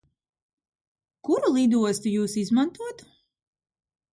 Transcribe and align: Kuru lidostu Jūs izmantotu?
Kuru 1.29 1.51
lidostu 1.57 2.15
Jūs 2.15 2.39
izmantotu? 2.45 3.11